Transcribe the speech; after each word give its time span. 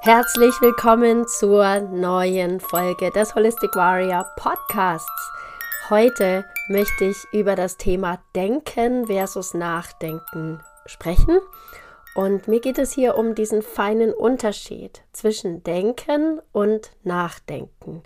Herzlich 0.00 0.54
willkommen 0.60 1.26
zur 1.26 1.80
neuen 1.80 2.60
Folge 2.60 3.10
des 3.10 3.34
Holistic 3.34 3.74
Warrior 3.74 4.26
Podcasts. 4.36 5.30
Heute 5.90 6.44
möchte 6.68 7.06
ich 7.06 7.16
über 7.32 7.56
das 7.56 7.76
Thema 7.76 8.20
Denken 8.36 9.08
versus 9.08 9.54
Nachdenken 9.54 10.60
sprechen. 10.86 11.40
Und 12.14 12.46
mir 12.46 12.60
geht 12.60 12.78
es 12.78 12.92
hier 12.92 13.18
um 13.18 13.34
diesen 13.34 13.60
feinen 13.60 14.14
Unterschied 14.14 15.02
zwischen 15.12 15.64
Denken 15.64 16.40
und 16.52 16.92
Nachdenken. 17.02 18.04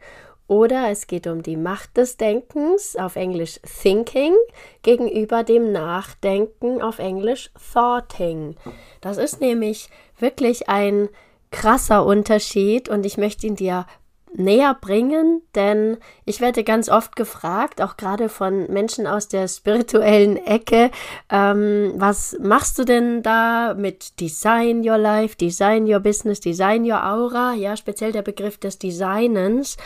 Oder 0.48 0.90
es 0.90 1.06
geht 1.06 1.27
um 1.27 1.43
die 1.43 1.56
Macht 1.56 1.96
des 1.98 2.16
Denkens, 2.16 2.96
auf 2.96 3.16
Englisch 3.16 3.61
Thinking, 3.82 4.34
gegenüber 4.82 5.45
dem 5.45 5.72
Nachdenken, 5.72 6.82
auf 6.82 6.98
Englisch 6.98 7.50
Thoughting. 7.72 8.56
Das 9.03 9.18
ist 9.18 9.40
nämlich 9.40 9.89
wirklich 10.18 10.68
ein 10.68 11.11
krasser 11.52 12.04
Unterschied 12.04 12.88
und 12.88 13.06
ich 13.06 13.16
möchte 13.16 13.46
ihn 13.46 13.56
dir 13.56 13.86
näher 14.34 14.76
bringen, 14.80 15.42
denn 15.54 15.98
ich 16.25 16.40
werde 16.40 16.64
ganz 16.64 16.88
oft 16.88 17.16
gefragt, 17.16 17.82
auch 17.82 17.96
gerade 17.96 18.28
von 18.28 18.70
Menschen 18.72 19.06
aus 19.06 19.28
der 19.28 19.46
spirituellen 19.46 20.36
Ecke, 20.38 20.90
ähm, 21.30 21.92
was 21.96 22.36
machst 22.40 22.78
du 22.78 22.84
denn 22.84 23.22
da 23.22 23.75
mit 23.75 24.20
Design 24.20 24.88
Your 24.88 24.98
Life, 24.98 25.36
Design 25.36 25.86
Your 25.86 26.00
Business, 26.00 26.40
Design 26.40 26.90
Your 26.90 27.04
Aura, 27.04 27.54
ja, 27.54 27.76
speziell 27.76 28.12
der 28.12 28.22
Begriff 28.22 28.58
des 28.58 28.78
Designens. 28.78 29.76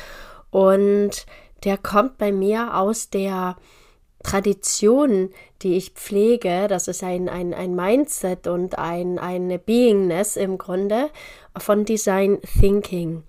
Und 0.50 1.26
der 1.64 1.76
kommt 1.76 2.18
bei 2.18 2.30
mir 2.30 2.76
aus 2.76 3.10
der 3.10 3.56
Tradition, 4.22 5.30
die 5.62 5.76
ich 5.76 5.90
pflege, 5.90 6.66
das 6.68 6.88
ist 6.88 7.02
ein, 7.02 7.28
ein, 7.28 7.54
ein 7.54 7.74
Mindset 7.74 8.46
und 8.46 8.78
ein, 8.78 9.18
eine 9.18 9.58
Beingness 9.58 10.36
im 10.36 10.58
Grunde 10.58 11.10
von 11.58 11.84
Design 11.84 12.38
Thinking. 12.42 13.22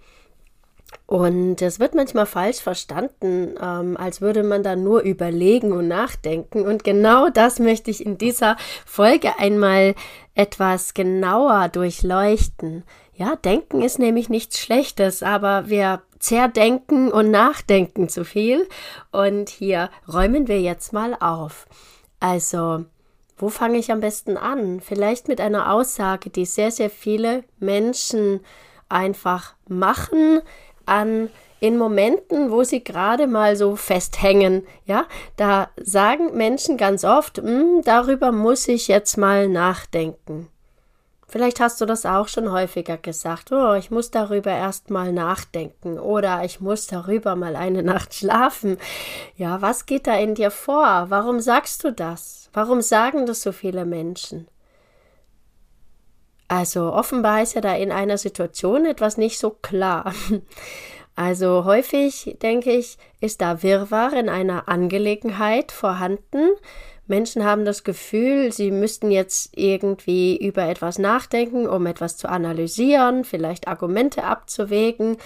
Und 1.06 1.61
es 1.61 1.80
wird 1.80 1.95
manchmal 1.95 2.25
falsch 2.25 2.59
verstanden, 2.59 3.56
ähm, 3.61 3.95
als 3.97 4.19
würde 4.19 4.44
man 4.44 4.61
da 4.61 4.75
nur 4.75 5.02
überlegen 5.02 5.72
und 5.72 5.88
nachdenken. 5.88 6.66
Und 6.66 6.84
genau 6.84 7.30
das 7.30 7.59
möchte 7.59 7.89
ich 7.92 8.06
in 8.06 8.17
dieser 8.17 8.58
Folge 8.86 9.39
einmal 9.39 9.95
etwas 10.36 10.94
genauer 10.94 11.69
durchleuchten. 11.69 12.84
Ja, 13.14 13.36
denken 13.36 13.81
ist 13.81 14.00
nämlich 14.00 14.30
nichts 14.30 14.59
Schlechtes, 14.59 15.23
aber 15.23 15.69
wir 15.69 16.02
zerdenken 16.19 17.12
und 17.12 17.31
nachdenken 17.31 18.09
zu 18.09 18.25
viel. 18.25 18.67
Und 19.12 19.50
hier 19.50 19.89
räumen 20.12 20.47
wir 20.47 20.62
jetzt 20.62 20.91
mal 20.91 21.16
auf. 21.19 21.67
Also, 22.19 22.86
wo 23.38 23.49
fange 23.49 23.77
ich 23.77 23.91
am 23.91 23.99
besten 23.99 24.38
an? 24.38 24.81
Vielleicht 24.81 25.27
mit 25.27 25.39
einer 25.39 25.71
Aussage, 25.71 26.30
die 26.30 26.45
sehr, 26.45 26.71
sehr 26.71 26.89
viele 26.89 27.44
Menschen 27.59 28.41
einfach 28.89 29.55
machen 29.67 30.41
an 30.85 31.29
in 31.59 31.77
Momenten, 31.77 32.52
wo 32.52 32.63
sie 32.63 32.83
gerade 32.83 33.27
mal 33.27 33.55
so 33.55 33.75
festhängen, 33.75 34.66
ja, 34.85 35.05
da 35.38 35.69
sagen 35.81 36.35
Menschen 36.35 36.77
ganz 36.77 37.03
oft, 37.03 37.39
hm, 37.39 37.81
darüber 37.83 38.31
muss 38.31 38.67
ich 38.67 38.88
jetzt 38.88 39.17
mal 39.17 39.47
nachdenken. 39.47 40.49
Vielleicht 41.30 41.59
hast 41.59 41.81
du 41.81 41.86
das 41.86 42.06
auch 42.06 42.30
schon 42.30 42.52
häufiger 42.52 42.97
gesagt. 42.97 43.52
Oh, 43.52 43.73
ich 43.73 43.92
muss 43.92 44.11
darüber 44.11 44.52
erst 44.52 44.89
mal 44.89 45.11
nachdenken 45.11 46.00
oder 46.00 46.45
ich 46.45 46.61
muss 46.61 46.88
darüber 46.88 47.36
mal 47.36 47.58
eine 47.58 47.84
Nacht 47.84 48.14
schlafen. 48.14 48.78
Ja, 49.36 49.61
was 49.61 49.86
geht 49.86 50.08
da 50.08 50.16
in 50.16 50.36
dir 50.36 50.52
vor? 50.52 51.08
Warum 51.09 51.42
sagst 51.42 51.84
du 51.84 51.92
das? 51.92 52.50
Warum 52.53 52.81
sagen 52.81 53.25
das 53.25 53.42
so 53.42 53.52
viele 53.52 53.84
Menschen? 53.84 54.47
Also 56.47 56.94
offenbar 56.94 57.41
ist 57.41 57.56
ja 57.56 57.62
da 57.62 57.75
in 57.75 57.91
einer 57.91 58.17
Situation 58.17 58.86
etwas 58.86 59.17
nicht 59.17 59.38
so 59.38 59.52
klar. 59.52 60.14
Also 61.19 61.66
häufig, 61.66 62.38
denke 62.44 62.72
ich, 62.74 63.00
ist 63.22 63.41
da 63.41 63.63
Wirrwarr 63.63 64.13
in 64.13 64.30
einer 64.30 64.69
Angelegenheit 64.69 65.72
vorhanden, 65.72 66.51
Menschen 67.07 67.45
haben 67.45 67.66
das 67.66 67.84
Gefühl, 67.84 68.51
sie 68.51 68.72
müssten 68.72 69.12
jetzt 69.12 69.57
irgendwie 69.57 70.38
über 70.38 70.63
etwas 70.63 71.00
nachdenken, 71.00 71.68
um 71.68 71.85
etwas 71.85 72.18
zu 72.18 72.29
analysieren, 72.29 73.23
vielleicht 73.23 73.68
Argumente 73.68 74.23
abzuwägen, 74.23 75.18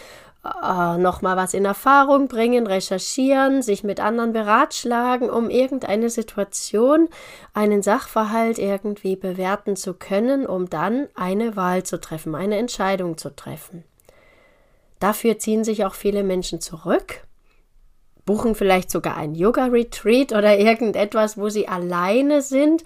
äh, 0.43 0.97
nochmal 0.97 1.37
was 1.37 1.53
in 1.53 1.65
Erfahrung 1.65 2.27
bringen, 2.27 2.65
recherchieren, 2.65 3.61
sich 3.61 3.83
mit 3.83 3.99
anderen 3.99 4.33
beratschlagen, 4.33 5.29
um 5.29 5.49
irgendeine 5.49 6.09
Situation, 6.09 7.09
einen 7.53 7.81
Sachverhalt 7.81 8.57
irgendwie 8.57 9.15
bewerten 9.15 9.75
zu 9.75 9.93
können, 9.93 10.45
um 10.45 10.69
dann 10.69 11.07
eine 11.15 11.55
Wahl 11.55 11.83
zu 11.83 11.99
treffen, 11.99 12.35
eine 12.35 12.57
Entscheidung 12.57 13.17
zu 13.17 13.35
treffen. 13.35 13.83
Dafür 14.99 15.39
ziehen 15.39 15.63
sich 15.63 15.85
auch 15.85 15.95
viele 15.95 16.23
Menschen 16.23 16.61
zurück 16.61 17.21
buchen 18.25 18.55
vielleicht 18.55 18.91
sogar 18.91 19.17
ein 19.17 19.35
Yoga-Retreat 19.35 20.31
oder 20.31 20.57
irgendetwas, 20.57 21.37
wo 21.37 21.49
sie 21.49 21.67
alleine 21.67 22.41
sind, 22.41 22.83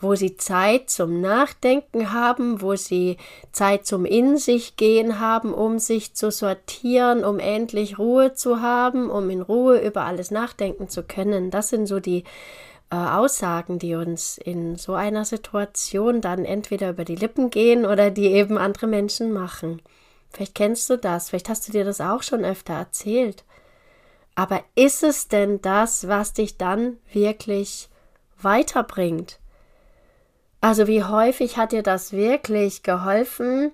wo 0.00 0.14
sie 0.14 0.36
Zeit 0.36 0.90
zum 0.90 1.20
Nachdenken 1.20 2.12
haben, 2.12 2.62
wo 2.62 2.74
sie 2.74 3.16
Zeit 3.52 3.86
zum 3.86 4.04
In 4.04 4.38
sich 4.38 4.76
gehen 4.76 5.20
haben, 5.20 5.52
um 5.52 5.78
sich 5.78 6.14
zu 6.14 6.30
sortieren, 6.30 7.24
um 7.24 7.38
endlich 7.38 7.98
Ruhe 7.98 8.32
zu 8.32 8.60
haben, 8.60 9.10
um 9.10 9.30
in 9.30 9.42
Ruhe 9.42 9.78
über 9.78 10.04
alles 10.04 10.30
nachdenken 10.30 10.88
zu 10.88 11.02
können. 11.02 11.50
Das 11.50 11.68
sind 11.68 11.86
so 11.86 12.00
die 12.00 12.24
äh, 12.90 12.96
Aussagen, 12.96 13.78
die 13.78 13.94
uns 13.94 14.38
in 14.38 14.76
so 14.76 14.94
einer 14.94 15.24
Situation 15.24 16.20
dann 16.20 16.44
entweder 16.44 16.90
über 16.90 17.04
die 17.04 17.16
Lippen 17.16 17.50
gehen 17.50 17.84
oder 17.84 18.10
die 18.10 18.28
eben 18.28 18.56
andere 18.56 18.86
Menschen 18.86 19.32
machen. 19.32 19.82
Vielleicht 20.30 20.54
kennst 20.54 20.88
du 20.90 20.96
das, 20.96 21.30
vielleicht 21.30 21.48
hast 21.48 21.68
du 21.68 21.72
dir 21.72 21.84
das 21.84 22.00
auch 22.00 22.22
schon 22.22 22.44
öfter 22.44 22.74
erzählt. 22.74 23.44
Aber 24.38 24.62
ist 24.76 25.02
es 25.02 25.26
denn 25.26 25.60
das, 25.62 26.06
was 26.06 26.32
dich 26.32 26.56
dann 26.58 26.98
wirklich 27.12 27.88
weiterbringt? 28.40 29.40
Also 30.60 30.86
wie 30.86 31.02
häufig 31.02 31.56
hat 31.56 31.72
dir 31.72 31.82
das 31.82 32.12
wirklich 32.12 32.84
geholfen, 32.84 33.72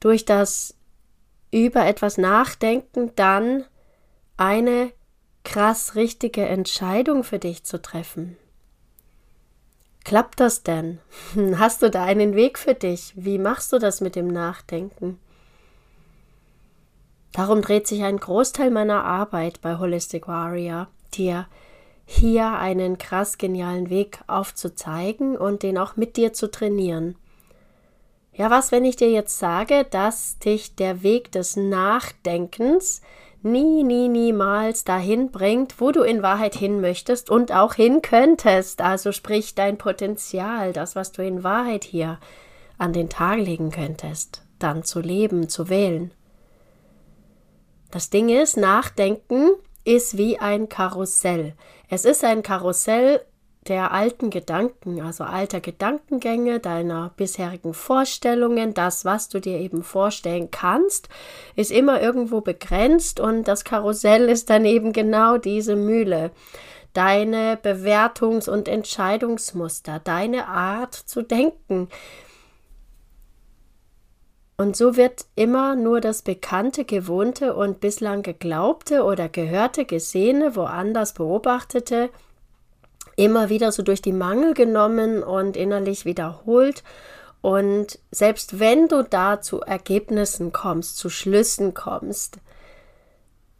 durch 0.00 0.24
das 0.24 0.74
über 1.52 1.86
etwas 1.86 2.18
nachdenken 2.18 3.12
dann 3.14 3.64
eine 4.36 4.90
krass 5.44 5.94
richtige 5.94 6.44
Entscheidung 6.46 7.22
für 7.22 7.38
dich 7.38 7.62
zu 7.62 7.80
treffen? 7.80 8.36
Klappt 10.02 10.40
das 10.40 10.64
denn? 10.64 10.98
Hast 11.56 11.82
du 11.82 11.88
da 11.88 12.02
einen 12.02 12.34
Weg 12.34 12.58
für 12.58 12.74
dich? 12.74 13.12
Wie 13.14 13.38
machst 13.38 13.72
du 13.72 13.78
das 13.78 14.00
mit 14.00 14.16
dem 14.16 14.26
Nachdenken? 14.26 15.20
Darum 17.36 17.60
dreht 17.60 17.86
sich 17.86 18.02
ein 18.02 18.16
Großteil 18.16 18.70
meiner 18.70 19.04
Arbeit 19.04 19.60
bei 19.60 19.76
Holistic 19.76 20.26
Warrior, 20.26 20.88
dir 21.12 21.46
hier 22.06 22.52
einen 22.52 22.96
krass 22.96 23.36
genialen 23.36 23.90
Weg 23.90 24.20
aufzuzeigen 24.26 25.36
und 25.36 25.62
den 25.62 25.76
auch 25.76 25.96
mit 25.96 26.16
dir 26.16 26.32
zu 26.32 26.50
trainieren. 26.50 27.14
Ja, 28.32 28.50
was, 28.50 28.72
wenn 28.72 28.86
ich 28.86 28.96
dir 28.96 29.10
jetzt 29.10 29.38
sage, 29.38 29.84
dass 29.90 30.38
dich 30.38 30.76
der 30.76 31.02
Weg 31.02 31.30
des 31.30 31.56
Nachdenkens 31.56 33.02
nie, 33.42 33.82
nie, 33.82 34.08
niemals 34.08 34.84
dahin 34.84 35.30
bringt, 35.30 35.78
wo 35.78 35.92
du 35.92 36.00
in 36.00 36.22
Wahrheit 36.22 36.54
hin 36.54 36.80
möchtest 36.80 37.28
und 37.28 37.52
auch 37.52 37.74
hin 37.74 38.00
könntest. 38.00 38.80
Also 38.80 39.12
sprich 39.12 39.54
dein 39.54 39.76
Potenzial, 39.76 40.72
das, 40.72 40.96
was 40.96 41.12
du 41.12 41.22
in 41.22 41.44
Wahrheit 41.44 41.84
hier 41.84 42.18
an 42.78 42.94
den 42.94 43.10
Tag 43.10 43.36
legen 43.40 43.70
könntest, 43.70 44.40
dann 44.58 44.84
zu 44.84 45.00
leben, 45.00 45.50
zu 45.50 45.68
wählen. 45.68 46.12
Das 47.90 48.10
Ding 48.10 48.28
ist, 48.28 48.56
Nachdenken 48.56 49.50
ist 49.84 50.16
wie 50.16 50.38
ein 50.38 50.68
Karussell. 50.68 51.54
Es 51.88 52.04
ist 52.04 52.24
ein 52.24 52.42
Karussell 52.42 53.20
der 53.68 53.92
alten 53.92 54.30
Gedanken, 54.30 55.00
also 55.00 55.24
alter 55.24 55.60
Gedankengänge, 55.60 56.60
deiner 56.60 57.12
bisherigen 57.16 57.74
Vorstellungen, 57.74 58.74
das, 58.74 59.04
was 59.04 59.28
du 59.28 59.40
dir 59.40 59.58
eben 59.58 59.82
vorstellen 59.82 60.50
kannst, 60.50 61.08
ist 61.56 61.72
immer 61.72 62.00
irgendwo 62.00 62.40
begrenzt 62.40 63.18
und 63.18 63.44
das 63.44 63.64
Karussell 63.64 64.28
ist 64.28 64.50
dann 64.50 64.64
eben 64.64 64.92
genau 64.92 65.36
diese 65.36 65.76
Mühle. 65.76 66.30
Deine 66.92 67.58
Bewertungs- 67.62 68.48
und 68.48 68.68
Entscheidungsmuster, 68.68 70.00
deine 70.02 70.46
Art 70.46 70.94
zu 70.94 71.22
denken, 71.22 71.88
und 74.58 74.74
so 74.76 74.96
wird 74.96 75.26
immer 75.34 75.76
nur 75.76 76.00
das 76.00 76.22
Bekannte, 76.22 76.84
Gewohnte 76.84 77.54
und 77.54 77.80
bislang 77.80 78.22
Geglaubte 78.22 79.04
oder 79.04 79.28
Gehörte, 79.28 79.84
Gesehene, 79.84 80.56
woanders 80.56 81.12
Beobachtete, 81.12 82.08
immer 83.16 83.50
wieder 83.50 83.70
so 83.70 83.82
durch 83.82 84.00
die 84.00 84.12
Mangel 84.12 84.54
genommen 84.54 85.22
und 85.22 85.56
innerlich 85.56 86.06
wiederholt. 86.06 86.84
Und 87.42 87.98
selbst 88.10 88.58
wenn 88.58 88.88
du 88.88 89.02
da 89.02 89.40
zu 89.42 89.60
Ergebnissen 89.60 90.52
kommst, 90.52 90.96
zu 90.96 91.10
Schlüssen 91.10 91.74
kommst, 91.74 92.38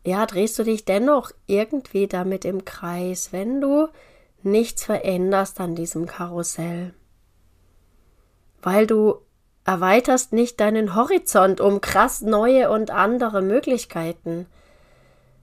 ja, 0.04 0.25
drehst 0.25 0.58
du 0.58 0.62
dich 0.62 0.84
dennoch 0.84 1.31
irgendwie 1.46 2.06
damit 2.06 2.44
im 2.44 2.64
Kreis, 2.64 3.32
wenn 3.32 3.60
du 3.60 3.88
nichts 4.42 4.84
veränderst 4.84 5.60
an 5.60 5.75
diesem 5.75 6.06
Karussell. 6.06 6.94
Weil 8.62 8.87
du 8.87 9.25
erweiterst 9.66 10.32
nicht 10.32 10.60
deinen 10.60 10.94
Horizont 10.94 11.60
um 11.60 11.80
krass 11.80 12.22
neue 12.22 12.70
und 12.70 12.90
andere 12.90 13.42
Möglichkeiten. 13.42 14.46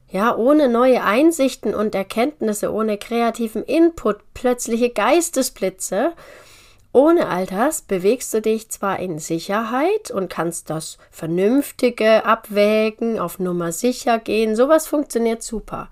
Ja, 0.10 0.36
ohne 0.36 0.70
neue 0.70 1.04
Einsichten 1.04 1.76
und 1.76 1.94
Erkenntnisse, 1.94 2.72
ohne 2.72 2.98
kreativen 2.98 3.64
Input, 3.64 4.18
plötzliche 4.34 4.92
Geistesblitze, 4.92 6.14
ohne 6.94 7.28
all 7.28 7.48
das 7.48 7.82
bewegst 7.82 8.34
du 8.34 8.42
dich 8.42 8.70
zwar 8.70 9.00
in 9.00 9.18
Sicherheit 9.18 10.12
und 10.12 10.30
kannst 10.30 10.70
das 10.70 11.00
Vernünftige 11.10 12.24
abwägen, 12.24 13.20
auf 13.20 13.40
Nummer 13.40 13.72
sicher 13.72 14.20
gehen, 14.20 14.56
sowas 14.56 14.88
funktioniert 14.88 15.42
super. 15.42 15.90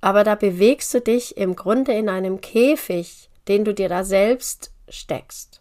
Aber 0.00 0.24
da 0.24 0.36
bewegst 0.36 0.94
du 0.94 1.00
dich 1.00 1.36
im 1.36 1.54
Grunde 1.56 1.92
in 1.92 2.08
einem 2.08 2.40
Käfig, 2.40 3.28
den 3.48 3.64
du 3.64 3.74
dir 3.74 3.88
da 3.88 4.04
selbst 4.04 4.72
steckst. 4.88 5.51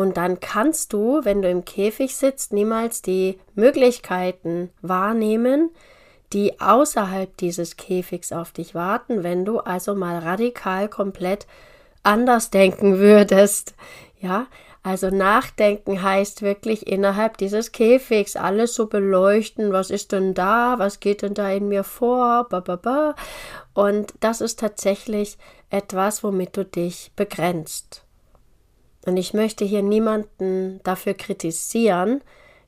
Und 0.00 0.16
dann 0.16 0.40
kannst 0.40 0.94
du, 0.94 1.26
wenn 1.26 1.42
du 1.42 1.50
im 1.50 1.66
Käfig 1.66 2.16
sitzt, 2.16 2.54
niemals 2.54 3.02
die 3.02 3.38
Möglichkeiten 3.54 4.70
wahrnehmen, 4.80 5.68
die 6.32 6.58
außerhalb 6.58 7.36
dieses 7.36 7.76
Käfigs 7.76 8.32
auf 8.32 8.50
dich 8.50 8.74
warten, 8.74 9.22
wenn 9.24 9.44
du 9.44 9.58
also 9.58 9.94
mal 9.94 10.16
radikal 10.20 10.88
komplett 10.88 11.46
anders 12.02 12.48
denken 12.48 12.98
würdest. 12.98 13.74
Ja, 14.18 14.46
also 14.82 15.10
nachdenken 15.10 16.02
heißt 16.02 16.40
wirklich 16.40 16.86
innerhalb 16.86 17.36
dieses 17.36 17.70
Käfigs 17.70 18.36
alles 18.36 18.74
so 18.74 18.86
beleuchten, 18.86 19.70
was 19.70 19.90
ist 19.90 20.12
denn 20.12 20.32
da, 20.32 20.78
was 20.78 21.00
geht 21.00 21.20
denn 21.20 21.34
da 21.34 21.50
in 21.50 21.68
mir 21.68 21.84
vor, 21.84 22.48
ba, 22.48 23.14
und 23.74 24.14
das 24.20 24.40
ist 24.40 24.60
tatsächlich 24.60 25.36
etwas, 25.68 26.24
womit 26.24 26.56
du 26.56 26.64
dich 26.64 27.12
begrenzt. 27.16 28.06
Und 29.10 29.16
ich 29.16 29.34
möchte 29.34 29.64
hier 29.64 29.82
niemanden 29.82 30.78
dafür 30.84 31.14
kritisieren, 31.14 32.20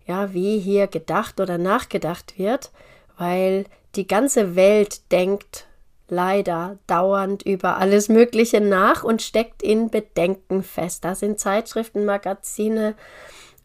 ja, 0.09 0.35
wie 0.35 0.59
hier 0.59 0.89
gedacht 0.89 1.39
oder 1.39 1.57
nachgedacht 1.57 2.37
wird, 2.37 2.73
weil 3.17 3.65
die 3.95 4.09
ganze 4.09 4.57
Welt 4.57 5.13
denkt 5.13 5.69
leider 6.09 6.79
dauernd 6.89 7.45
über 7.45 7.77
alles 7.77 8.09
Mögliche 8.09 8.61
nach 8.61 9.05
und 9.05 9.23
steckt 9.23 9.63
in 9.63 9.89
Bedenken 9.89 10.65
fest. 10.65 11.05
Da 11.05 11.15
sind 11.15 11.39
Zeitschriften, 11.39 12.05
Magazine, 12.05 12.97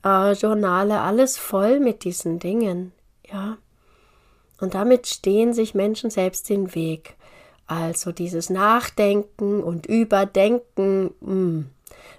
äh, 0.06 0.34
Journale, 0.34 1.02
alles 1.02 1.36
voll 1.36 1.80
mit 1.80 2.04
diesen 2.04 2.38
Dingen, 2.38 2.92
ja. 3.28 3.58
Und 4.62 4.76
damit 4.76 5.08
stehen 5.08 5.52
sich 5.52 5.74
Menschen 5.74 6.12
selbst 6.12 6.48
den 6.48 6.76
Weg. 6.76 7.16
Also 7.66 8.12
dieses 8.12 8.52
Nachdenken 8.52 9.64
und 9.64 9.88
Überdenken, 9.88 11.16
mh, 11.22 11.32
hm, 11.32 11.70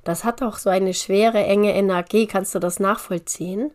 das 0.04 0.24
hat 0.24 0.42
auch 0.42 0.56
so 0.56 0.70
eine 0.70 0.94
schwere, 0.94 1.44
enge 1.44 1.74
Energie, 1.74 2.26
kannst 2.26 2.54
du 2.54 2.58
das 2.58 2.80
nachvollziehen? 2.80 3.72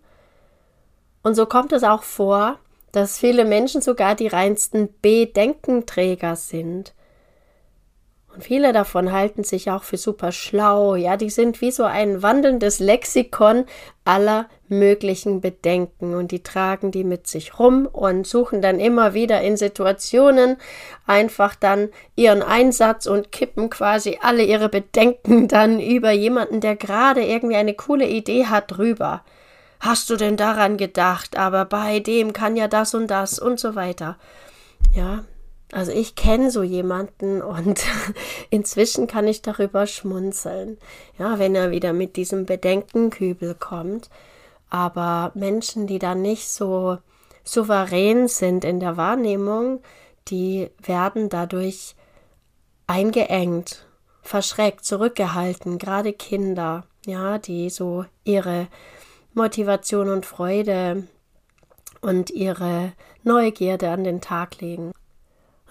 Und 1.23 1.35
so 1.35 1.45
kommt 1.45 1.71
es 1.71 1.83
auch 1.83 2.03
vor, 2.03 2.59
dass 2.91 3.17
viele 3.17 3.45
Menschen 3.45 3.81
sogar 3.81 4.15
die 4.15 4.27
reinsten 4.27 4.89
Bedenkenträger 5.01 6.35
sind. 6.35 6.93
Und 8.33 8.43
viele 8.43 8.73
davon 8.73 9.11
halten 9.11 9.43
sich 9.43 9.69
auch 9.69 9.83
für 9.83 9.97
super 9.97 10.31
schlau. 10.31 10.95
Ja, 10.95 11.17
die 11.17 11.29
sind 11.29 11.61
wie 11.61 11.69
so 11.69 11.83
ein 11.83 12.23
wandelndes 12.23 12.79
Lexikon 12.79 13.65
aller 14.05 14.47
möglichen 14.67 15.39
Bedenken 15.39 16.15
und 16.15 16.31
die 16.31 16.41
tragen 16.41 16.89
die 16.89 17.03
mit 17.03 17.27
sich 17.27 17.59
rum 17.59 17.85
und 17.85 18.25
suchen 18.25 18.61
dann 18.61 18.79
immer 18.79 19.13
wieder 19.13 19.41
in 19.41 19.55
Situationen 19.55 20.57
einfach 21.05 21.53
dann 21.53 21.89
ihren 22.15 22.41
Einsatz 22.41 23.05
und 23.05 23.31
kippen 23.31 23.69
quasi 23.69 24.17
alle 24.21 24.43
ihre 24.43 24.69
Bedenken 24.69 25.47
dann 25.47 25.79
über 25.79 26.11
jemanden, 26.11 26.59
der 26.59 26.75
gerade 26.75 27.23
irgendwie 27.23 27.55
eine 27.55 27.75
coole 27.75 28.07
Idee 28.07 28.47
hat, 28.47 28.77
drüber 28.77 29.21
hast 29.83 30.09
du 30.09 30.15
denn 30.15 30.37
daran 30.37 30.77
gedacht? 30.77 31.37
Aber 31.37 31.65
bei 31.65 31.99
dem 31.99 32.33
kann 32.33 32.55
ja 32.55 32.67
das 32.67 32.95
und 32.95 33.07
das 33.07 33.37
und 33.37 33.59
so 33.59 33.75
weiter. 33.75 34.17
Ja, 34.95 35.23
also 35.73 35.91
ich 35.91 36.15
kenne 36.15 36.51
so 36.51 36.63
jemanden 36.63 37.41
und 37.41 37.83
inzwischen 38.49 39.07
kann 39.07 39.27
ich 39.27 39.41
darüber 39.41 39.87
schmunzeln. 39.87 40.77
Ja, 41.17 41.39
wenn 41.39 41.55
er 41.55 41.71
wieder 41.71 41.93
mit 41.93 42.15
diesem 42.15 42.45
Bedenkenkübel 42.45 43.55
kommt. 43.55 44.09
Aber 44.69 45.31
Menschen, 45.35 45.87
die 45.87 45.99
da 45.99 46.15
nicht 46.15 46.49
so 46.49 46.97
souverän 47.43 48.27
sind 48.27 48.65
in 48.65 48.79
der 48.79 48.97
Wahrnehmung, 48.97 49.81
die 50.27 50.69
werden 50.81 51.29
dadurch 51.29 51.95
eingeengt, 52.87 53.85
verschreckt, 54.21 54.85
zurückgehalten, 54.85 55.77
gerade 55.77 56.13
Kinder, 56.13 56.85
ja, 57.05 57.37
die 57.37 57.69
so 57.69 58.05
ihre 58.23 58.67
Motivation 59.33 60.09
und 60.09 60.25
Freude 60.25 61.07
und 62.01 62.29
ihre 62.29 62.93
Neugierde 63.23 63.89
an 63.89 64.03
den 64.03 64.21
Tag 64.21 64.61
legen. 64.61 64.91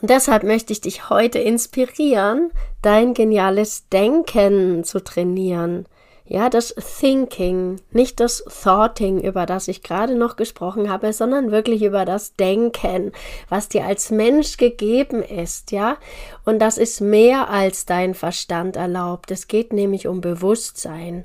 Und 0.02 0.10
deshalb 0.10 0.42
möchte 0.42 0.72
ich 0.72 0.80
dich 0.80 1.08
heute 1.10 1.38
inspirieren, 1.38 2.50
dein 2.82 3.14
geniales 3.14 3.88
Denken 3.88 4.82
zu 4.82 4.98
trainieren. 4.98 5.86
Ja, 6.24 6.50
das 6.50 6.74
Thinking, 6.98 7.80
nicht 7.92 8.18
das 8.18 8.44
Thoughting, 8.62 9.20
über 9.20 9.46
das 9.46 9.68
ich 9.68 9.82
gerade 9.82 10.16
noch 10.16 10.34
gesprochen 10.34 10.90
habe, 10.90 11.12
sondern 11.12 11.52
wirklich 11.52 11.82
über 11.82 12.04
das 12.04 12.34
Denken, 12.34 13.12
was 13.48 13.68
dir 13.68 13.84
als 13.84 14.10
Mensch 14.10 14.56
gegeben 14.56 15.22
ist, 15.22 15.70
ja. 15.70 15.98
Und 16.44 16.58
das 16.58 16.78
ist 16.78 17.00
mehr 17.00 17.48
als 17.48 17.86
dein 17.86 18.14
Verstand 18.14 18.74
erlaubt. 18.74 19.30
Es 19.30 19.46
geht 19.46 19.72
nämlich 19.72 20.08
um 20.08 20.20
Bewusstsein. 20.20 21.24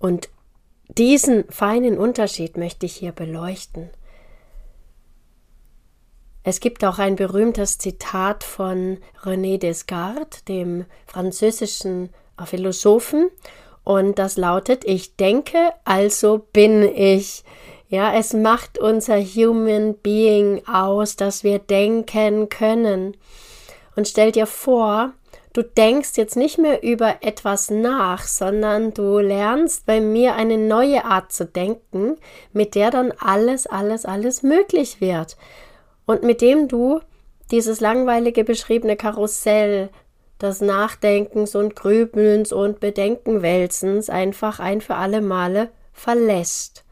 Und 0.00 0.28
diesen 0.88 1.44
feinen 1.50 1.98
Unterschied 1.98 2.56
möchte 2.56 2.86
ich 2.86 2.96
hier 2.96 3.12
beleuchten. 3.12 3.90
Es 6.42 6.60
gibt 6.60 6.84
auch 6.84 6.98
ein 6.98 7.16
berühmtes 7.16 7.78
Zitat 7.78 8.44
von 8.44 8.98
René 9.22 9.58
Descartes, 9.58 10.44
dem 10.44 10.86
französischen 11.06 12.10
Philosophen, 12.44 13.30
und 13.88 14.18
das 14.18 14.36
lautet, 14.36 14.84
ich 14.84 15.16
denke, 15.16 15.56
also 15.86 16.46
bin 16.52 16.82
ich. 16.82 17.42
Ja, 17.88 18.12
es 18.12 18.34
macht 18.34 18.78
unser 18.78 19.18
Human 19.18 19.94
Being 19.94 20.60
aus, 20.66 21.16
dass 21.16 21.42
wir 21.42 21.58
denken 21.58 22.50
können. 22.50 23.16
Und 23.96 24.06
stell 24.06 24.30
dir 24.30 24.44
vor, 24.44 25.14
du 25.54 25.62
denkst 25.62 26.18
jetzt 26.18 26.36
nicht 26.36 26.58
mehr 26.58 26.82
über 26.82 27.22
etwas 27.22 27.70
nach, 27.70 28.24
sondern 28.24 28.92
du 28.92 29.20
lernst 29.20 29.86
bei 29.86 30.02
mir 30.02 30.34
eine 30.34 30.58
neue 30.58 31.06
Art 31.06 31.32
zu 31.32 31.46
denken, 31.46 32.16
mit 32.52 32.74
der 32.74 32.90
dann 32.90 33.10
alles, 33.18 33.66
alles, 33.66 34.04
alles 34.04 34.42
möglich 34.42 35.00
wird. 35.00 35.38
Und 36.08 36.22
mit 36.22 36.40
dem 36.40 36.68
du 36.68 37.02
dieses 37.50 37.80
langweilige 37.80 38.42
beschriebene 38.42 38.96
Karussell 38.96 39.90
des 40.40 40.62
Nachdenkens 40.62 41.54
und 41.54 41.76
Grübelns 41.76 42.50
und 42.50 42.80
Bedenkenwälzens 42.80 44.08
einfach 44.08 44.58
ein 44.58 44.80
für 44.80 44.94
alle 44.94 45.20
Male 45.20 45.68
verlässt. 45.92 46.86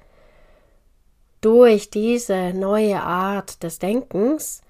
Durch 1.40 1.88
diese 1.88 2.52
neue 2.52 3.00
Art 3.00 3.62
des 3.62 3.78
Denkens 3.78 4.60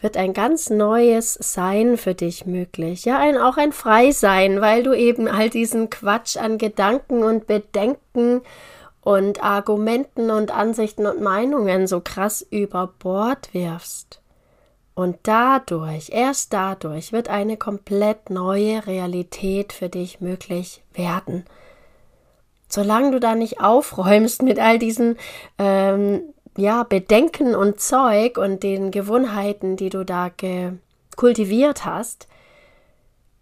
wird 0.00 0.16
ein 0.16 0.32
ganz 0.32 0.68
neues 0.68 1.34
Sein 1.34 1.96
für 1.96 2.16
dich 2.16 2.46
möglich. 2.46 3.04
Ja, 3.04 3.20
ein, 3.20 3.36
auch 3.36 3.56
ein 3.56 3.70
Freisein, 3.70 4.60
weil 4.60 4.82
du 4.82 4.94
eben 4.94 5.28
all 5.28 5.48
diesen 5.48 5.90
Quatsch 5.90 6.36
an 6.36 6.58
Gedanken 6.58 7.22
und 7.22 7.46
Bedenken 7.46 8.40
und 9.02 9.42
Argumenten 9.42 10.30
und 10.30 10.50
Ansichten 10.50 11.06
und 11.06 11.20
Meinungen 11.20 11.86
so 11.86 12.00
krass 12.00 12.46
über 12.50 12.92
Bord 12.98 13.52
wirfst. 13.54 14.20
Und 14.94 15.16
dadurch, 15.22 16.10
erst 16.10 16.52
dadurch, 16.52 17.12
wird 17.12 17.28
eine 17.28 17.56
komplett 17.56 18.28
neue 18.28 18.86
Realität 18.86 19.72
für 19.72 19.88
dich 19.88 20.20
möglich 20.20 20.82
werden. 20.92 21.44
Solange 22.68 23.12
du 23.12 23.20
da 23.20 23.34
nicht 23.34 23.60
aufräumst 23.60 24.42
mit 24.42 24.58
all 24.58 24.78
diesen 24.78 25.16
ähm, 25.58 26.22
ja, 26.56 26.82
Bedenken 26.82 27.54
und 27.54 27.80
Zeug 27.80 28.36
und 28.36 28.62
den 28.62 28.90
Gewohnheiten, 28.90 29.76
die 29.76 29.88
du 29.88 30.04
da 30.04 30.30
kultiviert 31.16 31.84
hast, 31.84 32.28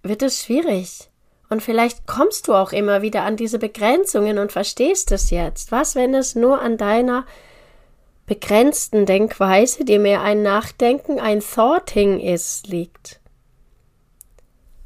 wird 0.03 0.23
es 0.23 0.45
schwierig. 0.45 1.11
Und 1.49 1.63
vielleicht 1.63 2.07
kommst 2.07 2.49
du 2.49 2.55
auch 2.55 2.73
immer 2.73 3.01
wieder 3.03 3.23
an 3.23 3.37
diese 3.37 3.59
Begrenzungen 3.59 4.39
und 4.39 4.53
verstehst 4.53 5.13
es 5.13 5.31
jetzt. 5.31 5.73
Was, 5.73 5.95
wenn 5.95 6.15
es 6.15 6.35
nur 6.35 6.61
an 6.61 6.77
deiner 6.77 7.25
begrenzten 8.27 9.07
Denkweise, 9.07 9.85
die 9.85 9.99
mehr 9.99 10.21
ein 10.21 10.43
Nachdenken, 10.43 11.19
ein 11.19 11.41
Thoughting 11.41 12.21
ist, 12.21 12.67
liegt? 12.67 13.21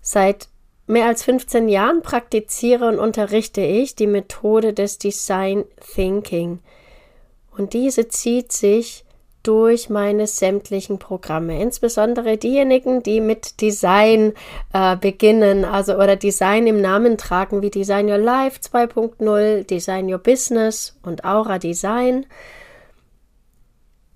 Seit 0.01 0.49
mehr 0.87 1.07
als 1.07 1.25
15 1.25 1.69
Jahren 1.69 2.03
praktiziere 2.03 2.87
und 2.87 2.99
unterrichte 2.99 3.61
ich 3.61 3.97
die 3.97 4.07
Methode 4.07 4.73
des 4.73 4.99
Design 4.99 5.65
Thinking. 5.95 6.61
Und 7.57 7.73
diese 7.73 8.09
zieht 8.09 8.53
sich 8.53 9.05
durch 9.43 9.89
meine 9.91 10.27
sämtlichen 10.27 10.99
Programme, 10.99 11.61
insbesondere 11.61 12.37
diejenigen, 12.37 13.03
die 13.03 13.21
mit 13.21 13.61
Design 13.61 14.33
äh, 14.73 14.97
beginnen, 14.97 15.65
also 15.65 15.95
oder 15.95 16.17
Design 16.17 16.67
im 16.67 16.81
Namen 16.81 17.19
tragen, 17.19 17.63
wie 17.63 17.71
Design 17.71 18.09
Your 18.09 18.19
Life 18.19 18.61
2.0, 18.61 19.65
Design 19.65 20.13
Your 20.13 20.19
Business 20.19 20.99
und 21.03 21.25
Aura 21.25 21.59
Design. 21.59 22.27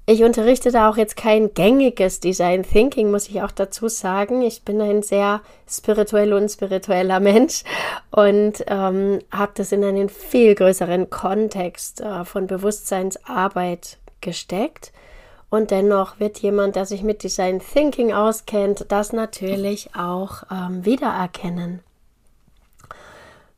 Ich 0.09 0.23
unterrichte 0.23 0.71
da 0.71 0.89
auch 0.89 0.97
jetzt 0.97 1.17
kein 1.17 1.53
gängiges 1.53 2.21
Design 2.21 2.63
Thinking, 2.63 3.11
muss 3.11 3.29
ich 3.29 3.43
auch 3.43 3.51
dazu 3.51 3.89
sagen. 3.89 4.41
Ich 4.43 4.63
bin 4.63 4.81
ein 4.81 5.03
sehr 5.03 5.41
spirituell 5.69 6.33
und 6.33 6.49
spiritueller 6.49 7.19
Mensch 7.19 7.65
und 8.13 8.65
ähm, 8.69 9.19
habe 9.33 9.53
das 9.57 9.73
in 9.73 9.83
einen 9.83 10.09
viel 10.09 10.55
größeren 10.55 11.11
Kontext 11.11 12.03
äh, 12.03 12.25
von 12.25 12.47
Bewusstseinsarbeit 12.47 13.99
gesteckt. 14.21 14.93
Und 15.49 15.71
dennoch 15.71 16.19
wird 16.19 16.39
jemand, 16.39 16.77
der 16.77 16.87
sich 16.87 17.03
mit 17.03 17.23
Design 17.23 17.61
Thinking 17.61 18.13
auskennt, 18.13 18.87
das 18.89 19.13
natürlich 19.13 19.95
auch 19.95 20.43
ähm, 20.51 20.85
wiedererkennen. 20.85 21.81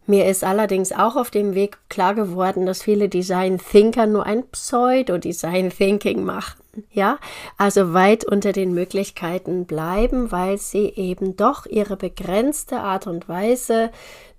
Mir 0.07 0.27
ist 0.27 0.43
allerdings 0.43 0.93
auch 0.93 1.17
auf 1.17 1.31
dem 1.31 1.55
Weg 1.55 1.77
klar 1.91 2.15
geworden, 2.15 2.65
dass 2.65 2.83
viele 2.83 3.11
Design 3.11 3.59
Thinker 3.59 4.07
nur 4.07 4.25
ein 4.25 4.47
Pseudo-Design 4.47 5.71
Thinking 5.71 6.25
machen. 6.25 6.63
Ja, 6.91 7.19
also 7.57 7.93
weit 7.93 8.25
unter 8.25 8.53
den 8.53 8.73
Möglichkeiten 8.73 9.67
bleiben, 9.67 10.33
weil 10.33 10.59
sie 10.59 10.87
eben 10.89 11.37
doch 11.37 11.67
ihre 11.67 11.97
begrenzte 11.97 12.81
Art 12.81 13.07
und 13.07 13.29
Weise 13.29 13.91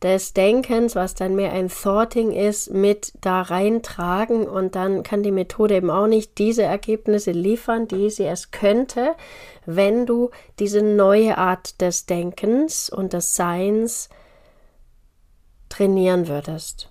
des 0.01 0.34
Denkens, 0.34 0.96
was 0.96 1.13
dann 1.15 1.36
mehr 1.36 1.51
ein 1.51 1.69
Thoughting 1.69 2.31
ist, 2.31 2.72
mit 2.72 3.13
da 3.22 3.41
reintragen 3.41 4.48
und 4.48 4.75
dann 4.75 5.03
kann 5.03 5.24
die 5.24 5.31
Methode 5.31 5.75
eben 5.75 5.89
auch 5.89 6.08
nicht 6.08 6.38
diese 6.38 6.63
Ergebnisse 6.63 7.31
liefern, 7.31 7.88
die 7.88 8.10
sie 8.10 8.25
es 8.25 8.51
könnte, 8.51 9.15
wenn 9.65 10.05
du 10.05 10.29
diese 10.60 10.81
neue 10.81 11.38
Art 11.38 11.81
des 11.81 12.05
Denkens 12.05 12.89
und 12.89 13.13
des 13.13 13.36
Seins 13.36 14.10
trainieren 15.67 16.27
würdest 16.27 16.89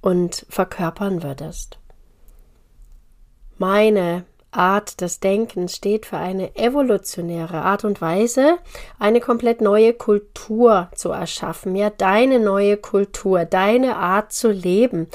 und 0.00 0.46
verkörpern 0.48 1.22
würdest. 1.22 1.78
Meine 3.58 4.24
Art 4.56 5.00
des 5.00 5.20
Denkens 5.20 5.76
steht 5.76 6.06
für 6.06 6.16
eine 6.16 6.56
evolutionäre 6.56 7.62
Art 7.62 7.84
und 7.84 8.00
Weise, 8.00 8.58
eine 8.98 9.20
komplett 9.20 9.60
neue 9.60 9.92
Kultur 9.92 10.88
zu 10.94 11.10
erschaffen. 11.10 11.76
Ja, 11.76 11.90
deine 11.90 12.40
neue 12.40 12.76
Kultur, 12.76 13.44
deine 13.44 13.96
Art 13.96 14.32
zu 14.32 14.50
leben, 14.50 15.08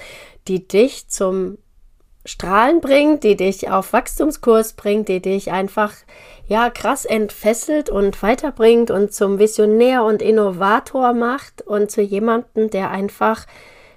die 0.48 0.68
dich 0.68 1.08
zum 1.08 1.58
Strahlen 2.24 2.82
bringt, 2.82 3.24
die 3.24 3.36
dich 3.36 3.72
auf 3.72 3.94
Wachstumskurs 3.94 4.74
bringt, 4.74 5.10
die 5.10 5.22
dich 5.22 5.52
einfach 5.52 5.94
ja 6.48 6.70
krass 6.70 7.06
entfesselt 7.06 7.90
und 7.90 8.22
weiterbringt 8.22 8.92
und 8.92 9.12
zum 9.14 9.40
Visionär 9.40 10.04
und 10.04 10.22
Innovator 10.22 11.14
macht 11.14 11.64
und 11.64 11.90
zu 11.90 12.02
jemandem, 12.02 12.70
der 12.70 12.92
einfach 12.92 13.48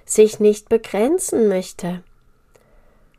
sich 0.05 0.39
nicht 0.39 0.69
begrenzen 0.69 1.47
möchte. 1.47 2.03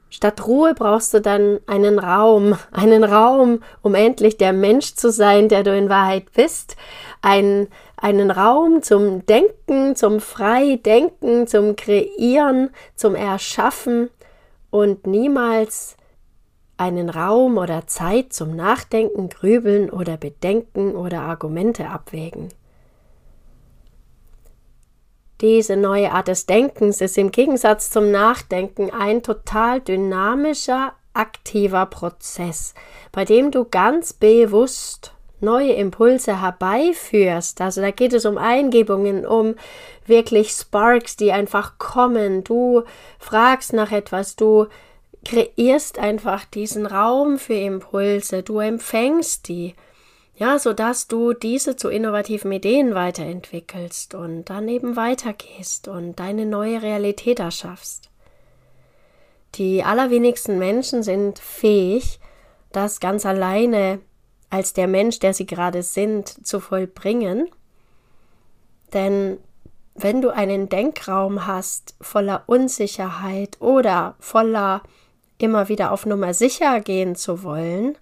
Statt 0.08 0.46
Ruhe 0.46 0.74
brauchst 0.74 1.12
du 1.14 1.20
dann 1.20 1.60
einen 1.66 1.98
Raum, 1.98 2.56
einen 2.72 3.04
Raum, 3.04 3.62
um 3.82 3.94
endlich 3.94 4.36
der 4.36 4.52
Mensch 4.52 4.94
zu 4.94 5.10
sein, 5.10 5.48
der 5.48 5.62
du 5.62 5.76
in 5.76 5.88
Wahrheit 5.88 6.32
bist, 6.32 6.76
ein, 7.22 7.68
einen 7.96 8.30
Raum 8.30 8.82
zum 8.82 9.26
Denken, 9.26 9.96
zum 9.96 10.20
Freidenken, 10.20 11.46
zum 11.46 11.76
Kreieren, 11.76 12.70
zum 12.94 13.14
Erschaffen 13.14 14.10
und 14.70 15.06
niemals 15.06 15.96
einen 16.76 17.08
Raum 17.08 17.56
oder 17.56 17.86
Zeit 17.86 18.32
zum 18.32 18.54
Nachdenken, 18.54 19.28
Grübeln 19.28 19.90
oder 19.90 20.16
Bedenken 20.16 20.94
oder 20.94 21.22
Argumente 21.22 21.88
abwägen. 21.88 22.50
Diese 25.40 25.76
neue 25.76 26.12
Art 26.12 26.28
des 26.28 26.46
Denkens 26.46 27.00
ist 27.00 27.18
im 27.18 27.30
Gegensatz 27.30 27.90
zum 27.90 28.10
Nachdenken 28.10 28.90
ein 28.90 29.22
total 29.22 29.80
dynamischer, 29.80 30.94
aktiver 31.12 31.86
Prozess, 31.86 32.74
bei 33.12 33.24
dem 33.24 33.50
du 33.50 33.64
ganz 33.64 34.12
bewusst 34.12 35.12
neue 35.40 35.72
Impulse 35.72 36.40
herbeiführst. 36.40 37.60
Also 37.60 37.80
da 37.80 37.90
geht 37.90 38.14
es 38.14 38.24
um 38.24 38.38
Eingebungen, 38.38 39.26
um 39.26 39.54
wirklich 40.06 40.50
Sparks, 40.50 41.16
die 41.16 41.32
einfach 41.32 41.78
kommen. 41.78 42.42
Du 42.42 42.84
fragst 43.18 43.72
nach 43.72 43.92
etwas, 43.92 44.36
du 44.36 44.66
kreierst 45.24 45.98
einfach 45.98 46.44
diesen 46.44 46.86
Raum 46.86 47.38
für 47.38 47.54
Impulse, 47.54 48.42
du 48.42 48.60
empfängst 48.60 49.48
die, 49.48 49.74
ja, 50.36 50.58
so 50.58 50.72
dass 50.72 51.08
du 51.08 51.32
diese 51.32 51.76
zu 51.76 51.88
innovativen 51.88 52.52
Ideen 52.52 52.94
weiterentwickelst 52.94 54.14
und 54.14 54.44
dann 54.44 54.68
eben 54.68 54.94
weitergehst 54.94 55.88
und 55.88 56.18
deine 56.20 56.44
neue 56.44 56.82
Realität 56.82 57.40
erschaffst. 57.40 58.10
Die 59.54 59.82
allerwenigsten 59.82 60.58
Menschen 60.58 61.02
sind 61.02 61.38
fähig, 61.38 62.20
das 62.70 63.00
ganz 63.00 63.24
alleine 63.24 64.00
als 64.50 64.74
der 64.74 64.86
Mensch, 64.86 65.18
der 65.18 65.32
sie 65.32 65.46
gerade 65.46 65.82
sind, 65.82 66.46
zu 66.46 66.60
vollbringen. 66.60 67.48
Denn 68.92 69.38
wenn 69.94 70.20
du 70.20 70.28
einen 70.28 70.68
Denkraum 70.68 71.46
hast 71.46 71.94
voller 72.02 72.42
Unsicherheit 72.46 73.56
oder 73.60 74.14
voller 74.20 74.82
immer 75.38 75.70
wieder 75.70 75.92
auf 75.92 76.04
Nummer 76.04 76.34
sicher 76.34 76.80
gehen 76.80 77.16
zu 77.16 77.42
wollen, 77.42 77.96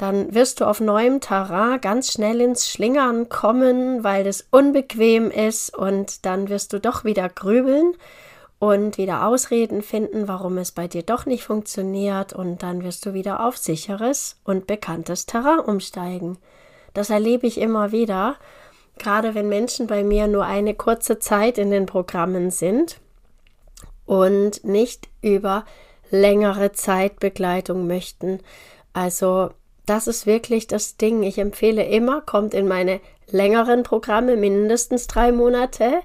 dann 0.00 0.34
wirst 0.34 0.60
du 0.60 0.64
auf 0.64 0.80
neuem 0.80 1.20
Terrain 1.20 1.78
ganz 1.78 2.10
schnell 2.10 2.40
ins 2.40 2.70
Schlingern 2.70 3.28
kommen, 3.28 4.02
weil 4.02 4.26
es 4.26 4.46
unbequem 4.50 5.30
ist 5.30 5.76
und 5.76 6.24
dann 6.24 6.48
wirst 6.48 6.72
du 6.72 6.80
doch 6.80 7.04
wieder 7.04 7.28
grübeln 7.28 7.92
und 8.58 8.96
wieder 8.96 9.26
Ausreden 9.26 9.82
finden, 9.82 10.26
warum 10.26 10.56
es 10.56 10.72
bei 10.72 10.88
dir 10.88 11.02
doch 11.02 11.26
nicht 11.26 11.44
funktioniert 11.44 12.32
und 12.32 12.62
dann 12.62 12.82
wirst 12.82 13.04
du 13.04 13.12
wieder 13.12 13.44
auf 13.44 13.58
sicheres 13.58 14.40
und 14.42 14.66
bekanntes 14.66 15.26
Terrain 15.26 15.58
umsteigen. 15.58 16.38
Das 16.94 17.10
erlebe 17.10 17.46
ich 17.46 17.60
immer 17.60 17.92
wieder, 17.92 18.36
gerade 18.96 19.34
wenn 19.34 19.50
Menschen 19.50 19.86
bei 19.86 20.02
mir 20.02 20.28
nur 20.28 20.46
eine 20.46 20.72
kurze 20.72 21.18
Zeit 21.18 21.58
in 21.58 21.70
den 21.70 21.84
Programmen 21.84 22.50
sind 22.50 23.00
und 24.06 24.64
nicht 24.64 25.10
über 25.20 25.66
längere 26.10 26.72
Zeit 26.72 27.20
Begleitung 27.20 27.86
möchten. 27.86 28.40
Also 28.94 29.50
das 29.90 30.06
ist 30.06 30.24
wirklich 30.24 30.68
das 30.68 30.96
Ding. 30.96 31.24
Ich 31.24 31.36
empfehle 31.38 31.84
immer, 31.84 32.20
kommt 32.20 32.54
in 32.54 32.68
meine 32.68 33.00
längeren 33.32 33.82
Programme, 33.82 34.36
mindestens 34.36 35.08
drei 35.08 35.32
Monate. 35.32 36.02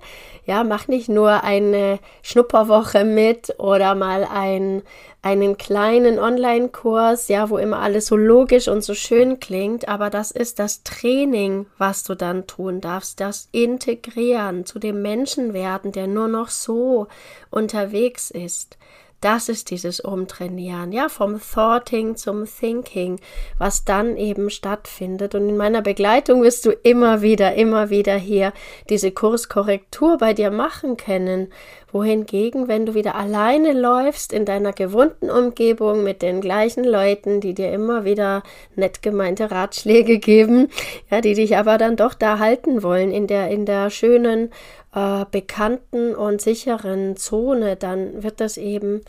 Ja, 0.48 0.64
mach 0.64 0.88
nicht 0.88 1.08
nur 1.08 1.44
eine 1.44 2.00
Schnupperwoche 2.24 3.04
mit 3.04 3.54
oder 3.60 3.94
mal 3.94 4.24
ein, 4.24 4.82
einen 5.22 5.58
kleinen 5.58 6.18
Online-Kurs, 6.18 7.28
ja, 7.28 7.52
wo 7.52 7.60
immer 7.60 7.78
alles 7.78 8.08
so 8.08 8.16
logisch 8.16 8.68
und 8.68 8.84
so 8.84 8.96
schön 8.96 9.40
klingt, 9.40 9.88
aber 9.88 10.10
das 10.10 10.32
ist 10.32 10.58
das 10.58 10.82
Training, 10.82 11.68
was 11.78 12.04
du 12.04 12.16
dann 12.16 12.48
tun 12.48 12.82
darfst, 12.82 13.20
das 13.20 13.50
Integrieren 13.52 14.66
zu 14.66 14.80
dem 14.80 15.04
Menschen 15.04 15.54
werden, 15.54 15.92
der 15.92 16.08
nur 16.08 16.28
noch 16.28 16.50
so 16.50 17.06
unterwegs 17.52 18.32
ist. 18.32 18.80
Das 19.22 19.50
ist 19.50 19.72
dieses 19.72 20.00
Umtrainieren, 20.00 20.92
ja, 20.92 21.10
vom 21.10 21.40
Thoughting 21.40 22.16
zum 22.16 22.46
Thinking, 22.46 23.20
was 23.58 23.84
dann 23.84 24.18
eben 24.18 24.50
stattfindet. 24.50 25.34
Und 25.34 25.50
in 25.50 25.58
meiner 25.58 25.82
Begleitung 25.82 26.44
wirst 26.44 26.66
du 26.66 26.72
immer 26.72 27.22
wieder, 27.22 27.56
immer 27.56 27.90
wieder 27.90 28.16
hier 28.16 28.54
diese 28.90 29.12
Kurskorrektur 29.12 30.18
bei 30.18 30.34
dir 30.34 30.52
machen 30.52 30.98
können. 30.98 31.48
Wohingegen, 31.92 32.68
wenn 32.68 32.86
du 32.86 32.94
wieder 32.94 33.16
alleine 33.16 33.72
läufst 33.72 34.34
in 34.34 34.44
deiner 34.44 34.74
gewohnten 34.74 35.30
Umgebung 35.30 36.04
mit 36.04 36.22
den 36.22 36.42
gleichen 36.42 36.84
Leuten, 36.84 37.40
die 37.40 37.54
dir 37.54 37.72
immer 37.72 38.04
wieder 38.04 38.44
nett 38.76 39.02
gemeinte 39.02 39.50
Ratschläge 39.50 40.20
geben, 40.20 40.68
ja, 41.10 41.22
die 41.22 41.36
dich 41.36 41.56
aber 41.56 41.78
dann 41.78 41.96
doch 41.96 42.14
da 42.14 42.38
halten 42.38 42.84
wollen 42.84 43.12
in 43.12 43.28
der, 43.28 43.50
in 43.50 43.66
der 43.66 43.90
schönen 43.92 44.52
äh, 44.96 45.26
bekannten 45.30 46.16
und 46.16 46.42
sicheren 46.42 47.18
Zone, 47.18 47.76
dann 47.76 48.24
wird 48.24 48.42
das 48.42 48.58
eben 48.58 49.02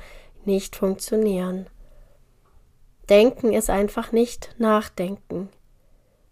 nicht 0.45 0.76
funktionieren. 0.76 1.69
Denken 3.09 3.52
ist 3.52 3.71
einfach 3.71 4.12
nicht 4.12 4.55
Nachdenken. 4.59 5.49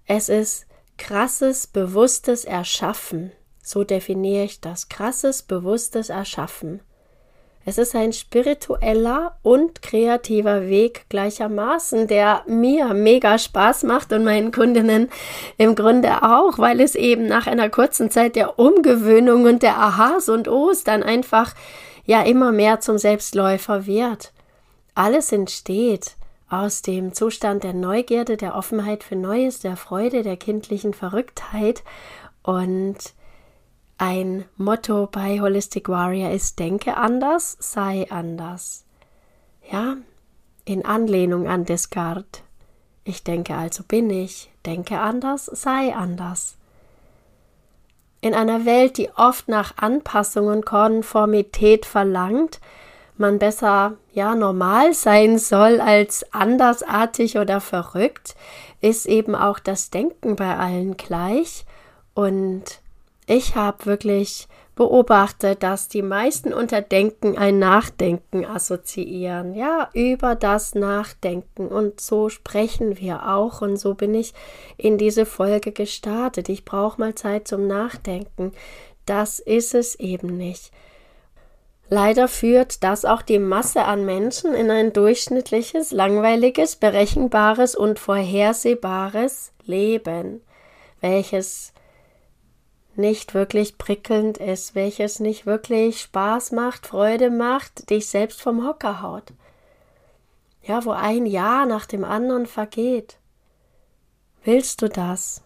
Es 0.07 0.29
ist 0.29 0.67
krasses, 0.99 1.67
bewusstes 1.69 2.45
Erschaffen. 2.45 3.33
So 3.63 3.85
definiere 3.85 4.45
ich 4.45 4.61
das. 4.61 4.89
Krasses, 4.89 5.43
bewusstes 5.43 6.09
Erschaffen. 6.09 6.81
Es 7.67 7.79
ist 7.79 7.95
ein 7.95 8.13
spiritueller 8.13 9.39
und 9.43 9.81
kreativer 9.81 10.69
Weg 10.69 11.07
gleichermaßen, 11.09 12.07
der 12.09 12.43
mir 12.47 12.93
mega 12.93 13.39
Spaß 13.39 13.85
macht 13.85 14.13
und 14.13 14.23
meinen 14.25 14.53
Kundinnen 14.53 15.09
im 15.57 15.75
Grunde 15.75 16.23
auch, 16.23 16.59
weil 16.59 16.81
es 16.81 16.95
eben 16.95 17.27
nach 17.27 17.47
einer 17.47 17.71
kurzen 17.71 18.11
Zeit 18.11 18.37
der 18.37 18.59
Umgewöhnung 18.59 19.45
und 19.45 19.63
der 19.63 19.79
Aha's 19.79 20.29
und 20.29 20.47
O's 20.47 20.85
dann 20.85 21.03
einfach 21.03 21.55
ja 22.05 22.23
immer 22.23 22.53
mehr 22.53 22.81
zum 22.81 22.99
Selbstläufer 22.99 23.87
wird. 23.87 24.33
Alles 24.95 25.33
entsteht 25.33 26.17
aus 26.51 26.83
dem 26.83 27.15
Zustand 27.15 27.65
der 27.65 27.73
Neugierde, 27.73 28.37
der 28.37 28.55
Offenheit 28.55 29.03
für 29.03 29.17
Neues, 29.17 29.61
der 29.61 29.77
Freude, 29.77 30.23
der 30.23 30.37
kindlichen 30.37 30.93
Verrücktheit. 30.93 31.83
Und 32.43 33.14
ein 34.05 34.45
Motto 34.59 35.09
bei 35.11 35.41
Holistic 35.41 35.89
Warrior 35.89 36.31
ist, 36.31 36.59
denke 36.59 36.99
anders, 36.99 37.57
sei 37.59 38.07
anders. 38.11 38.85
Ja, 39.73 39.97
in 40.67 40.85
Anlehnung 40.85 41.49
an 41.49 41.65
Descartes. 41.65 42.43
Ich 43.05 43.25
denke 43.25 43.55
also 43.55 43.83
bin 43.83 44.11
ich, 44.11 44.51
denke 44.67 45.01
anders, 45.01 45.47
sei 45.47 45.95
anders. 45.95 46.57
In 48.21 48.35
einer 48.35 48.67
Welt, 48.67 48.99
die 48.99 49.09
oft 49.17 49.49
nach 49.49 49.79
Anpassung 49.79 50.49
und 50.49 50.67
Konformität 50.67 51.87
verlangt, 51.87 52.61
man 53.17 53.39
besser 53.39 53.97
ja 54.13 54.35
normal 54.35 54.93
sein 54.93 55.39
soll 55.39 55.81
als 55.81 56.31
andersartig 56.31 57.39
oder 57.39 57.63
verrückt, 57.63 58.35
ist 58.83 59.07
eben 59.07 59.35
auch 59.35 59.59
das 59.59 59.89
Denken 59.89 60.37
bei 60.37 60.57
allen 60.59 60.99
gleich 60.99 61.65
und 62.13 62.84
ich 63.27 63.57
habe 63.57 63.87
wirklich 63.87 64.49
beobachtet, 64.75 65.63
dass 65.63 65.89
die 65.89 66.03
meisten 66.03 66.53
unter 66.53 66.83
Denken 66.83 67.39
ein 67.39 67.59
Nachdenken 67.59 68.45
assoziieren, 68.45 69.55
ja, 69.55 69.89
über 69.93 70.35
das 70.35 70.75
Nachdenken. 70.75 71.69
Und 71.69 72.01
so 72.01 72.29
sprechen 72.29 72.99
wir 72.99 73.29
auch. 73.29 73.63
Und 73.63 73.77
so 73.77 73.95
bin 73.95 74.15
ich 74.15 74.35
in 74.77 74.99
diese 74.99 75.27
Folge 75.27 75.73
gestartet. 75.73 76.49
Ich 76.49 76.65
brauche 76.65 77.01
mal 77.01 77.15
Zeit 77.15 77.47
zum 77.47 77.67
Nachdenken. 77.67 78.53
Das 79.07 79.39
ist 79.39 79.75
es 79.75 79.95
eben 79.97 80.37
nicht. 80.37 80.73
Leider 81.89 82.29
führt 82.29 82.83
das 82.83 83.05
auch 83.05 83.23
die 83.23 83.39
Masse 83.39 83.85
an 83.85 84.05
Menschen 84.05 84.55
in 84.55 84.71
ein 84.71 84.93
durchschnittliches, 84.93 85.93
langweiliges, 85.93 86.77
berechenbares 86.77 87.77
und 87.77 87.99
vorhersehbares 87.99 89.53
Leben, 89.67 90.41
welches 91.01 91.75
nicht 92.97 93.35
wirklich 93.35 93.79
prickelnd 93.79 94.39
ist, 94.39 94.75
welches 94.75 95.21
nicht 95.21 95.47
wirklich 95.47 96.01
Spaß 96.01 96.53
macht, 96.53 96.87
Freude 96.87 97.31
macht, 97.31 97.91
dich 97.91 98.09
selbst 98.09 98.41
vom 98.41 98.67
Hocker 98.67 99.03
haut. 99.03 99.33
Ja, 100.63 100.85
wo 100.85 100.91
ein 100.93 101.27
Jahr 101.27 101.67
nach 101.67 101.87
dem 101.87 102.05
anderen 102.05 102.47
vergeht. 102.47 103.19
Willst 104.45 104.83
du 104.83 104.89
das? 104.89 105.43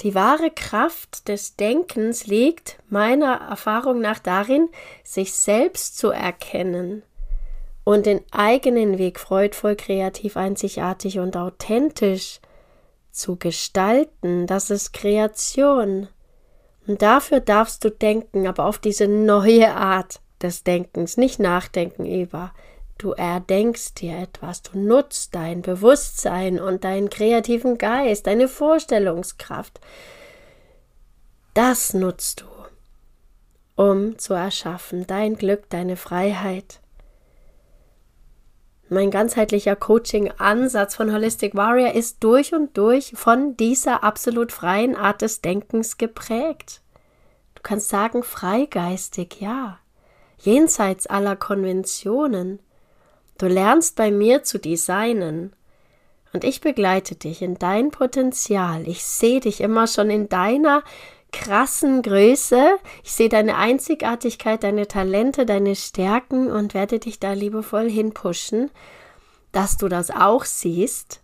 Die 0.00 0.14
wahre 0.14 0.50
Kraft 0.50 1.28
des 1.28 1.56
Denkens 1.56 2.26
liegt 2.26 2.78
meiner 2.88 3.34
Erfahrung 3.48 4.00
nach 4.00 4.20
darin, 4.20 4.68
sich 5.02 5.34
selbst 5.34 5.98
zu 5.98 6.10
erkennen 6.10 7.02
und 7.82 8.06
den 8.06 8.20
eigenen 8.30 8.98
Weg 8.98 9.18
freudvoll, 9.18 9.74
kreativ, 9.74 10.36
einzigartig 10.36 11.18
und 11.18 11.36
authentisch 11.36 12.40
zu 13.18 13.36
gestalten, 13.36 14.46
das 14.46 14.70
ist 14.70 14.92
Kreation. 14.92 16.08
Und 16.86 17.02
dafür 17.02 17.40
darfst 17.40 17.84
du 17.84 17.90
denken, 17.90 18.46
aber 18.46 18.64
auf 18.64 18.78
diese 18.78 19.08
neue 19.08 19.74
Art 19.74 20.20
des 20.40 20.64
Denkens, 20.64 21.16
nicht 21.16 21.38
nachdenken 21.38 22.06
über. 22.06 22.52
Du 22.96 23.12
erdenkst 23.12 24.00
dir 24.00 24.18
etwas, 24.18 24.62
du 24.62 24.78
nutzt 24.78 25.34
dein 25.34 25.62
Bewusstsein 25.62 26.58
und 26.58 26.84
deinen 26.84 27.10
kreativen 27.10 27.78
Geist, 27.78 28.26
deine 28.26 28.48
Vorstellungskraft. 28.48 29.80
Das 31.54 31.94
nutzt 31.94 32.40
du, 32.40 32.46
um 33.76 34.18
zu 34.18 34.34
erschaffen, 34.34 35.06
dein 35.06 35.36
Glück, 35.36 35.68
deine 35.70 35.96
Freiheit. 35.96 36.80
Mein 38.90 39.10
ganzheitlicher 39.10 39.76
Coaching-Ansatz 39.76 40.94
von 40.94 41.12
Holistic 41.12 41.54
Warrior 41.54 41.92
ist 41.92 42.24
durch 42.24 42.54
und 42.54 42.76
durch 42.78 43.12
von 43.14 43.56
dieser 43.56 44.02
absolut 44.02 44.50
freien 44.50 44.96
Art 44.96 45.20
des 45.20 45.42
Denkens 45.42 45.98
geprägt. 45.98 46.80
Du 47.54 47.62
kannst 47.62 47.90
sagen, 47.90 48.22
freigeistig, 48.22 49.40
ja, 49.40 49.78
jenseits 50.38 51.06
aller 51.06 51.36
Konventionen. 51.36 52.60
Du 53.36 53.46
lernst 53.46 53.96
bei 53.96 54.10
mir 54.10 54.42
zu 54.42 54.58
designen. 54.58 55.52
Und 56.32 56.44
ich 56.44 56.60
begleite 56.60 57.14
dich 57.14 57.42
in 57.42 57.58
dein 57.58 57.90
Potenzial. 57.90 58.86
Ich 58.86 59.04
sehe 59.04 59.40
dich 59.40 59.60
immer 59.60 59.86
schon 59.86 60.10
in 60.10 60.28
deiner 60.28 60.82
krassen 61.32 62.02
Größe. 62.02 62.78
Ich 63.04 63.12
sehe 63.12 63.28
deine 63.28 63.56
Einzigartigkeit, 63.56 64.62
deine 64.62 64.88
Talente, 64.88 65.46
deine 65.46 65.76
Stärken 65.76 66.50
und 66.50 66.74
werde 66.74 66.98
dich 66.98 67.20
da 67.20 67.32
liebevoll 67.32 67.88
hinpushen, 67.90 68.70
dass 69.52 69.76
du 69.76 69.88
das 69.88 70.10
auch 70.10 70.44
siehst 70.44 71.20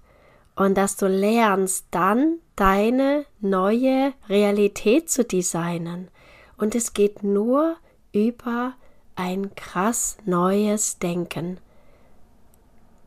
und 0.57 0.77
dass 0.77 0.97
du 0.97 1.07
lernst, 1.07 1.87
dann 1.91 2.39
deine 2.57 3.27
neue 3.41 4.13
Realität 4.29 5.11
zu 5.11 5.25
designen. 5.25 6.09
Und 6.57 6.75
es 6.75 6.93
geht 6.95 7.23
nur 7.23 7.77
über 8.13 8.75
ein 9.17 9.55
krass 9.55 10.17
neues 10.25 10.99
Denken. 10.99 11.59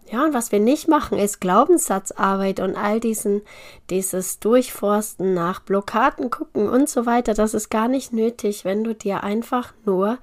Ja, 0.10 0.24
und 0.24 0.34
was 0.34 0.54
wir 0.54 0.60
nicht 0.62 0.88
machen, 0.88 1.18
ist 1.18 1.42
Glaubenssatzarbeit 1.42 2.62
und 2.62 2.78
all 2.78 3.02
diesen, 3.02 3.42
dieses 3.90 4.40
Durchforsten 4.40 5.34
nach 5.34 5.60
Blockaden 5.60 6.30
gucken 6.30 6.70
und 6.70 6.88
so 6.88 7.06
weiter. 7.06 7.34
Das 7.34 7.54
ist 7.54 7.70
gar 7.70 7.90
nicht 7.90 8.14
nötig, 8.14 8.64
wenn 8.64 8.86
du 8.86 8.96
dir 8.96 9.24
einfach 9.24 9.74
nur 9.84 10.18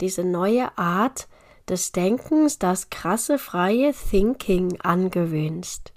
diese 0.00 0.24
neue 0.24 0.76
Art 0.76 1.26
des 1.70 1.92
Denkens, 1.92 2.58
das 2.58 2.90
krasse 2.90 3.38
freie 3.38 3.94
Thinking 3.94 4.78
angewöhnst. 4.82 5.92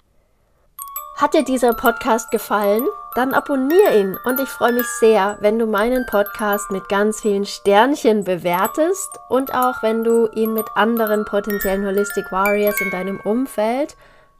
Hat 1.16 1.34
dir 1.34 1.44
dieser 1.44 1.74
Podcast 1.74 2.30
gefallen? 2.30 2.86
Dann 3.14 3.32
abonniere 3.32 3.96
ihn 3.96 4.18
und 4.24 4.40
ich 4.40 4.48
freue 4.48 4.72
mich 4.72 4.88
sehr, 4.98 5.38
wenn 5.40 5.56
du 5.58 5.66
meinen 5.66 6.04
Podcast 6.06 6.72
mit 6.72 6.88
ganz 6.88 7.20
vielen 7.20 7.46
Sternchen 7.46 8.24
bewertest 8.24 9.20
und 9.28 9.54
auch 9.54 9.84
wenn 9.84 10.02
du 10.02 10.26
ihn 10.32 10.52
mit 10.52 10.66
anderen 10.74 11.24
potenziellen 11.24 11.86
Holistic 11.86 12.32
Warriors 12.32 12.80
in 12.80 12.90
deinem 12.90 13.20
Umfeld 13.20 13.96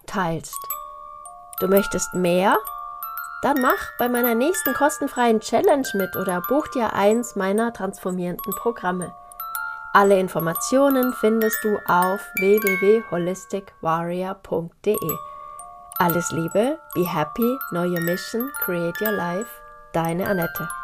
teilst. 0.07 0.59
Du 1.61 1.69
möchtest 1.69 2.15
mehr? 2.15 2.59
Dann 3.43 3.61
mach 3.61 3.93
bei 3.99 4.09
meiner 4.09 4.35
nächsten 4.35 4.75
kostenfreien 4.75 5.39
Challenge 5.39 5.87
mit 5.95 6.17
oder 6.17 6.43
buch 6.49 6.67
dir 6.69 6.95
eins 6.95 7.37
meiner 7.37 7.73
transformierenden 7.73 8.55
Programme. 8.57 9.15
Alle 9.93 10.19
Informationen 10.19 11.13
findest 11.13 11.63
du 11.63 11.79
auf 11.87 12.21
www.holisticwarrior.de. 12.41 15.34
Alles 16.01 16.33
Liebe, 16.33 16.79
be 16.95 17.05
happy, 17.05 17.57
know 17.71 17.85
your 17.85 18.03
mission, 18.03 18.51
create 18.61 19.01
your 19.01 19.13
life. 19.13 19.47
Deine 19.93 20.25
Annette. 20.25 20.84